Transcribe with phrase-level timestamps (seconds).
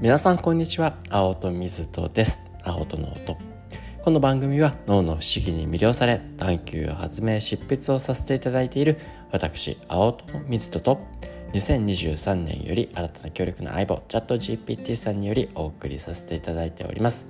[0.00, 0.96] 皆さんこんにちは。
[1.10, 2.50] 青戸水戸です。
[2.64, 3.36] 青戸の音。
[4.02, 8.98] この番組は脳の不思議に魅了され探求発明執筆をさせていただいている
[9.30, 11.06] 私青戸水戸と
[11.52, 17.28] 2023年より新たな協力の相棒チャット GPT さんによりお送りさせていただいております。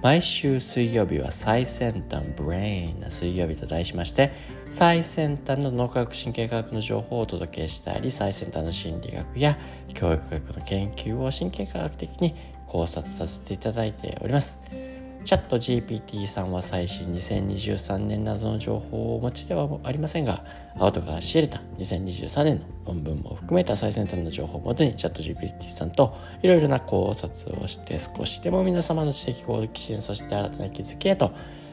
[0.00, 4.32] 毎週水曜日は最先端ブレインな水曜日と題しまして
[4.70, 9.58] 最先端の脳科学神経科学の情報をお届けしたり最先端の心理学や
[9.94, 12.36] 教育学の研究を神経科学的に
[12.66, 14.87] 考察させていただいております。
[15.28, 20.42] チャット GPT さんは最新2023年などの情報をお持ちではありませんが、
[20.78, 31.32] アウトが仕入れた2023年の論文も含めた最先端の情報をもとにチャット GPT さんといろいろな考察をして少しでも皆様の知的好奇心そして新たな気づきへと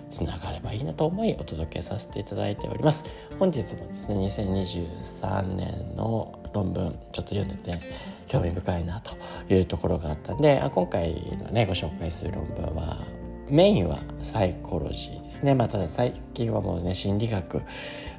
[0.10, 3.05] つながればいいなと思いお届けさせていただいております。
[3.40, 7.80] 本日もですね、2023年の論文ちょっと読んでて
[8.27, 9.16] 興味深いなと
[9.48, 12.98] いうところがあったんで、今回のね、ご紹介する論文は
[13.49, 15.54] メインはサイコロジーですね。
[15.54, 17.62] まあ、ただ最近はもうね、心理学、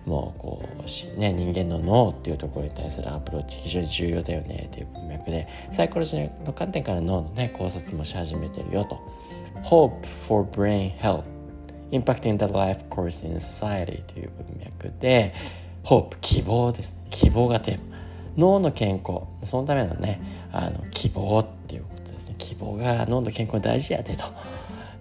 [0.05, 0.69] もうこ
[1.17, 9.01] う、ね、人間の脳っていうところに対するアプローチ非常に重要だよねっていう文脈で、サイコロジーの観点から脳のね、考察もし始めてるよと。
[9.63, 11.25] Hope for Brain Health
[11.91, 15.35] Impacting the Life Course in Society という文脈で、
[15.85, 17.07] Hope、希望ですね。
[17.11, 17.97] 希望がテーマ。
[18.37, 20.21] 脳の健康、そのためのね、
[20.53, 22.35] あの希望っていうことですね。
[22.39, 24.25] 希望が脳の健康に大事やでと。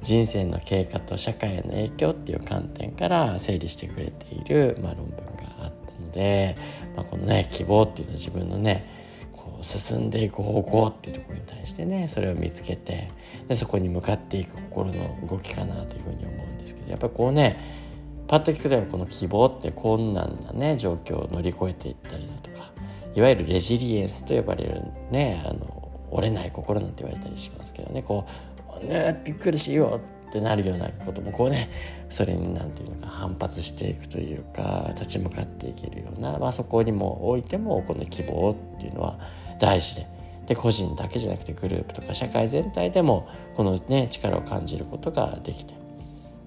[0.05, 6.55] 人生の経過と社会への影響っていう観点から整理してくれている、まあ、論文があったので、
[6.95, 8.87] まあ、このね希望っていうのは自分のね
[9.33, 13.09] こう進んでいく方向っていうところに対してねそれを見つけて
[13.47, 17.83] でそこに向かっていく心の動きかなというふうに思うんですけどやっぱこうね
[18.27, 22.69] パッと聞くとこの希望って困難なね状況を乗り越えていったりだとか
[23.15, 31.69] いわゆるレジリエンスと呼ばれるねあの折れない心なんて言われたりしますけどねこうねびっくりしようってなるようなこともこうね
[32.09, 39.19] それに何て言うのか反発していくというか立ち向かっていけるような、まあ、そこにもおいてもこの希望っていうのは
[39.59, 40.15] 大事で。
[40.45, 45.73] で個人だけじゃなくてグループとか社会全体でもこのね力を感じることができて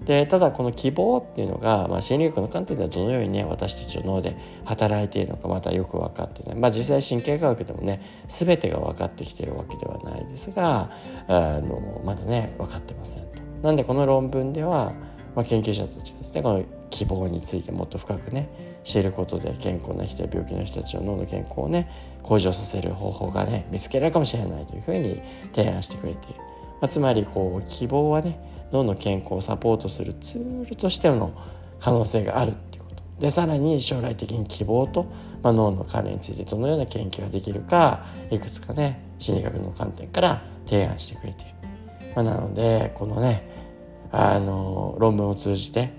[0.05, 10.89] でただこの希望っていうのが、まあ、心理学の観点ではどのようにね私たちの脳で働いているのかまたよく分かってない、まあ、実際神経科学でもね全てが分かってきているわけではないですが
[11.27, 13.41] あのまだね分かってませんと。
[13.61, 14.93] なんでこの論文では、
[15.35, 18.49] まあ、研究者たちがですねこの希望についてもっと深くね
[18.83, 21.91] 知ることで健康な人や病気の人たちの脳の健康をね
[22.23, 25.21] 向上させる方法がね見つけられるかもしれないというふうに
[25.53, 26.39] 提案してくれている。
[26.81, 28.39] まあ、つまりこう希望はね
[28.71, 31.33] 脳の健康をサポートするツールとしての
[31.79, 33.03] 可能性があるっていうこと。
[33.19, 35.05] でさらに将来的に希望と、
[35.43, 41.53] まあ、脳の関連についてどのような研究ができるかいくつかね心理学の観点から提案してくれている、
[42.15, 43.49] まあ、なのでこのね
[44.11, 45.89] あの論文を通じて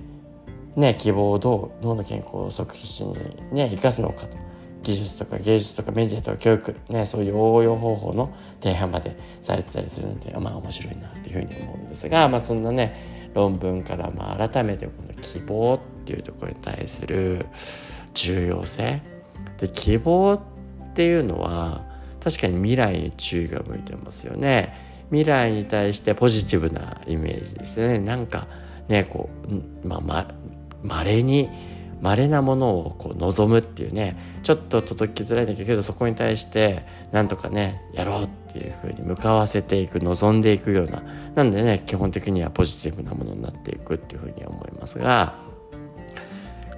[0.77, 4.50] ね希望をどう脳の健康を促進にね生かすのかと。
[4.83, 17.47] 技術とか芸術とかメディアとか教育、ね、そういう応用方法の提案までされてたりするのでまあ面白いなっていうふうに思うんですが、まあ、そんなね論文からまあ改めてこの希望っていうところに対する
[18.15, 19.03] 重要性
[19.59, 21.85] で希望っていうのは
[22.23, 24.91] 確かに未来に注意が向いてますよね。
[25.11, 27.99] 未来に対してポジティブなイメージですね。
[27.99, 28.47] なんか
[28.89, 29.29] ねこ
[29.85, 30.35] うまあま
[30.83, 31.49] 稀に
[32.01, 41.03] 稀なものをこう望むっていうねちょっと届きづらいんだけどそこに対してなんとかねやろうっていうふうに向かわせていく望んでいくような
[41.35, 45.35] なんでね基本的にはポジティブなものになっていくっていうふうに思いますが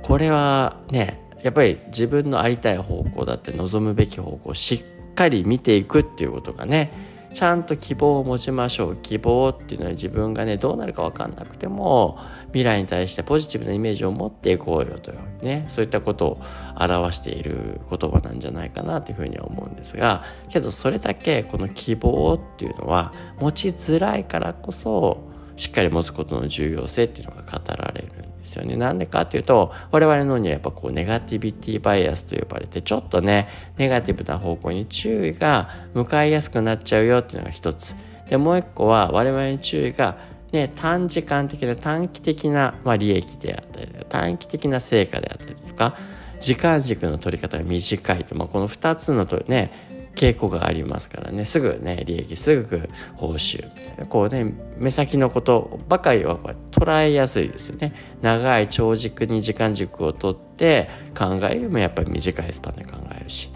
[0.03, 8.97] これはねやっぱり自分のありたい方向だって望むべき方向をしっかり見ていくっていうことがねちゃんと希望を持ちましょう。
[8.97, 16.43] 希望っていうのは自分がねどうなるか分かんなくても未来に対してポジティブなイメージを持っていこうよというねそういったことを
[16.79, 28.77] 表している言葉なんじゃないかなというふうに思うんですがけどそれだけこの希望っていうのは持ちづらいからこそしっかり持つことの重要性っていうのが語られるですよね。
[28.77, 33.49] なんでかっていうと、我々のにはやっぱこうネガティビティバイアスと呼ばれて、ちょっとね、
[33.79, 37.97] ネガティブな方向に注意が向かいやすくなっちゃうよっていうのが一つ。
[38.29, 40.17] で、もう一個は我々に注意が
[40.53, 45.97] ね、短時間的な短期的な、まあ、利益であったり短期的な成果であったりとか
[46.41, 49.71] 時間軸の取り方が短いと、まあ、この2つのとね
[50.15, 51.45] 傾向がありますからね。
[51.45, 53.65] すぐね利益すぐ報酬。
[54.09, 56.39] こうね目先のことばかりは
[56.71, 57.93] 捉えやすいですよね。
[58.21, 63.51] 長い長軸に時間軸をとって考えるよりもやっぱり短いスパンで考えるし。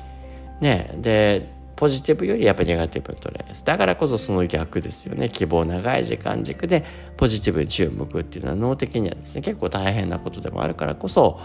[0.60, 5.28] ねでポジティブよりやっぱりネガティブに捉えますだからこそその逆ですよね。
[5.28, 6.84] 希望長い時間軸で
[7.18, 11.38] ポジティブに注目っていうのは脳的にはですね結構大変なことでもあるからこそ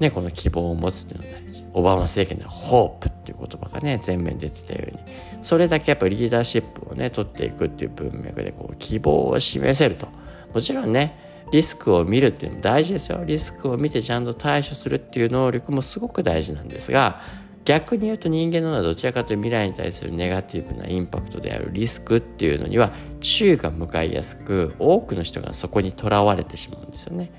[0.00, 1.64] ね、この希望を持つっていうのが大事。
[1.72, 3.13] オバマ政権ではホープ。
[3.42, 4.98] いう言葉がね前面に出てたように。
[5.42, 10.08] それだけやっぱりリーダーシップをね取っていくっていう文脈でこう希望を示せると。
[10.52, 11.18] もちろんね
[11.52, 13.24] リスクを見るっていうのも大事ですよ。
[13.24, 17.20] リスクを見てちゃんと対処するっていう能力もすごく大事なんですが
[17.64, 27.30] 逆に言うと人間の脳はどちらかというと未来に対するネガティブなインパクトであるリスクっていうのには注意が向かいやすく多くの人がそこにとらわれてしまうんですよね。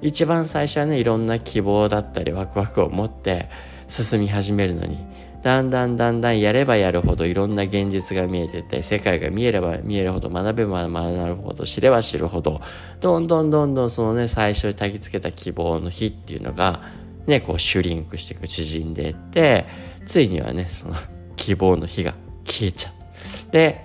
[0.00, 3.48] 一番最初はねいろんな希望だったりワクワクを持って
[3.88, 4.98] 進み始めるのに
[5.44, 12.62] だんだんだんだんやればやるほどいろんな現実が見えてって世界が見えれば見えるほど学べば学べるほど知れば知るほど
[13.02, 16.80] どんどんどんどんそのね最初に焚きつけた希望の火っていうのが
[17.26, 19.66] ねこうシュリンクしていく縮んでいって
[20.06, 20.94] ついにはねその
[21.36, 22.14] 希望の火が
[22.46, 23.52] 消えちゃう。
[23.52, 23.84] で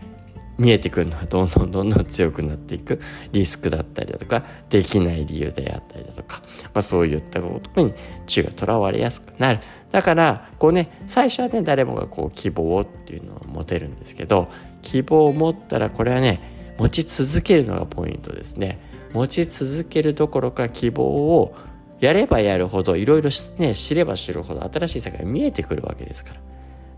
[0.57, 3.01] 見えてくるのはどんどんどんどん強くなっていく
[3.33, 7.93] リスクだったりだとかできない理由であったりだとか、まあ、そういったことに
[8.27, 9.59] 中がとらわれやすくなる
[9.91, 14.49] だからこうね最初はね誰もがこう希望っていうのを持てるんですけど
[14.81, 18.79] 希望を持ったらこれはね持ち続けるのがポイントですね。
[19.13, 21.55] 持ち続けるどころか希望を
[21.99, 26.41] やればやるほどいろいろね知れば知るほど新しい世界が見えてくるわけですから。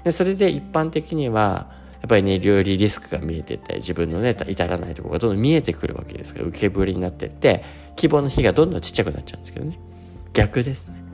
[0.03, 1.71] でそれで一般的には
[2.01, 7.63] やっぱりねよりリスクが見えてって自分のね至らないところがどんどん見えてくるわけですから受けぶりになってって
[7.95, 9.79] 希望の火がどんどんちっちゃくなっちゃうんですけどね。
[10.33, 11.11] 逆ですね。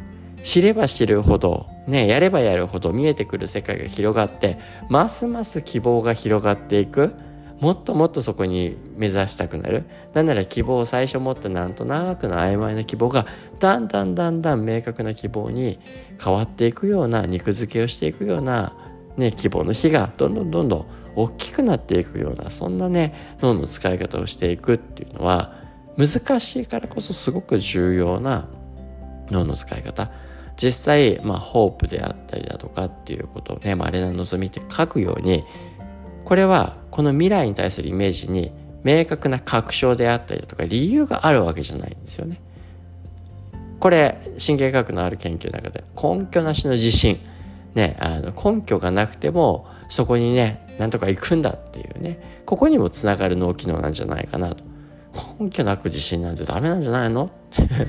[0.48, 4.58] 知れば知るほどねやればやるほど見えてくる世界が広がって
[4.90, 7.14] ますます希望が広がっていく。
[7.60, 9.84] もっともっとそこに目指したくなる。
[10.14, 13.26] なんなら希望を最初持ったなんとなくの曖昧な希望が
[13.60, 15.80] だんだんだんだん明確な希望に
[16.24, 18.74] 変わっていくような肉付けをしていくような
[19.18, 20.86] ね、希望の火がどんどんどんどん
[21.16, 25.56] 大きくなっていくようなそんなね脳の使い方をしていくっていうのは
[25.98, 28.48] 難しいからこそすごく重要な
[29.32, 30.12] 脳の使い方。
[30.58, 35.44] 実際、まあ、ホープであったりだとかっていうことをね、まあ、れな望みって書くように
[36.26, 38.52] これはこの未来に対するイメージに
[38.84, 42.42] 明確な確証であったりだとか理由があるわけじゃないんですよね。
[43.80, 47.20] これ神経科学のある研究の中で根拠なしの自信。
[47.76, 52.42] ね、あの根拠がなくてもそこにねなんとか行くんだっていうね。
[52.46, 54.64] ここにもつながる脳機能なんじゃないかなと。
[55.40, 57.32] 根拠なく自信なんてダメなんじゃないの？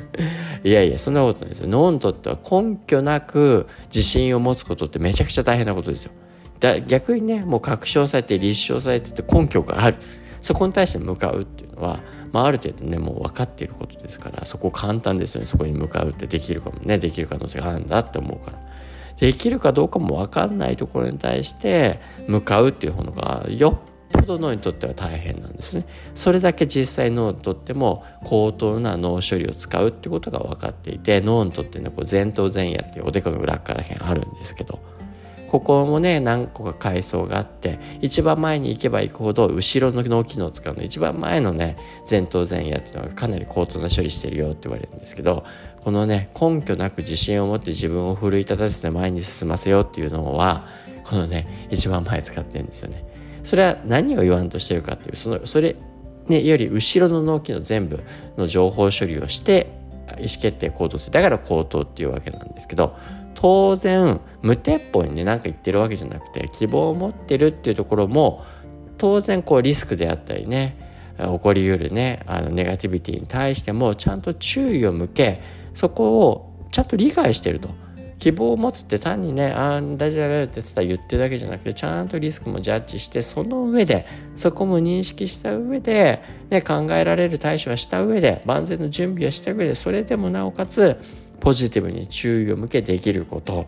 [0.64, 1.68] いやいやそんなことないですよ。
[1.68, 6.12] 脳にとっては根拠なく自信を持つことってめちゃくちゃ大変なことですよ。
[6.60, 9.96] だ逆にねもう確証されて立証されてて根拠がある。
[10.40, 12.00] そこに対して向かうっていうのは、
[12.32, 15.46] まあ、ある程度ねもう分かっていることですからそこ簡単ですよね。
[15.46, 16.98] そこに向かうってできるかもね。
[16.98, 18.58] できる可能性があるんだって思うから。
[19.18, 23.80] できるかどうかも分かんないところに対して向かうっていうのがよ。
[23.84, 25.86] っぽど脳にとっては大変なんですね。
[26.14, 34.78] それだけ実際脳にとっても高等な脳処理を使うってことが分かっていて脳にとってのこう前頭前野っていうおでこの裏からへんあるんですけど
[35.48, 41.78] ここもね何個か階層があって一番前に行けば行くほど後ろの脳機能を使うの一番前のね
[42.08, 45.44] 前頭前野っていうのがかなり高等な処理してるよって言われるんですけど
[45.80, 50.68] このね根拠なく自信を持って自分を奮い立たせて前に進ませようっていうのは
[51.04, 53.17] このね一番前使ってるんですよね。
[53.48, 55.74] それは何を言わんとしてるかっていうそのそれ
[56.26, 58.04] ねより後ろの脳機能全部
[58.36, 59.72] の情報処理をして
[60.18, 62.94] 意思決定行動するだから行動っていうわけなんですけど
[63.32, 68.44] 当然無鉄砲にね何か言ってるわけじゃなくて希望を持ってるっていうところも
[68.98, 70.76] 当然こうリスクであったりね
[71.16, 75.40] 起こりうるねあのネガティビティに対してもちゃんと注意を向け
[75.72, 77.70] そこをちゃんと理解してると。
[78.18, 91.00] 希望を持つって単にねああ大丈夫ってただ言ってるだけじゃなくてちゃんとリスクもジャッジしてその上でそこも認識した上で、ね、考えられる対処はした上で万全の準備はした上でそれでもなおかつ
[91.40, 93.66] ポジティブに注意を向けできること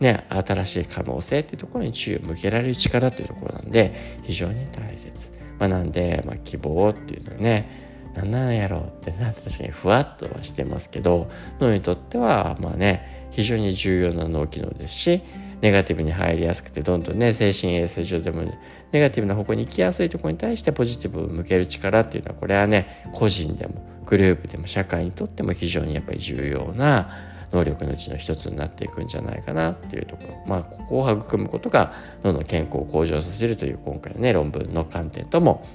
[0.00, 5.32] ね、新しい可能性っていうところに注意を向けられる力っていうところなんで非常に大切。
[5.58, 15.22] まあ、なんで、まあ、希望っていうのはね何なんやろうってな確かにふわっとはしてますけど脳にとってはまあね非常に重要な脳機能ですし
[15.60, 18.42] ネガティブに入りやすくてどんどんね精神衛生上でも、
[18.92, 27.10] ネガティブな方向に行きやすいところに対してポジティブを向ける力っていうのはこれはね個人でもグループでも社会にとっても非常にやっぱり重要な
[27.52, 30.42] 能力のうちの一つになっていくんじゃないかなっていうところ。
[30.46, 31.92] まあここを育むことが
[32.22, 35.66] 脳の健康を向上させるという今回のね論文の観点とも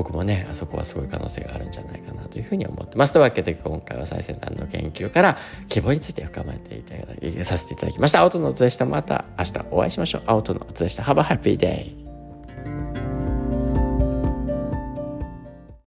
[0.00, 3.12] 僕もねあそこはすごい可能性があるんじゃないかなというふうに思ってます。
[3.12, 5.36] というわけで今回は最先端の研究から
[5.68, 8.20] 希望について深めていただきさせていただきました。
[8.20, 8.86] 青との音でした。
[8.86, 10.22] また明日お会いしましょう。
[10.24, 11.02] 青との音でした。
[11.02, 11.99] Have a happy day!